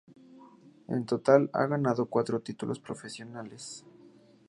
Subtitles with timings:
[0.87, 3.85] En total ha ganado cuatro títulos profesionales.